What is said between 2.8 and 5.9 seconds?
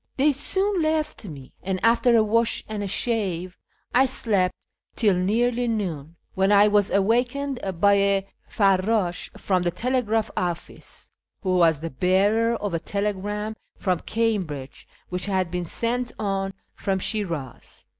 a shave, I slept till nearly